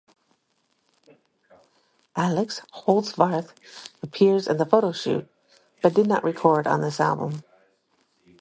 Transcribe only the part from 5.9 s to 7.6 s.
did not record on this album.